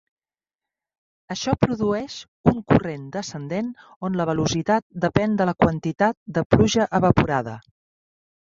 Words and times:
Això 1.33 1.53
produeix 1.65 2.15
un 2.53 2.57
corrent 2.73 3.05
descendent 3.17 3.69
on 4.09 4.19
la 4.23 4.27
velocitat 4.31 4.87
depèn 5.07 5.39
de 5.43 5.51
la 5.51 5.57
quantitat 5.63 6.19
de 6.39 6.45
pluja 6.57 6.89
evaporada. 7.01 7.59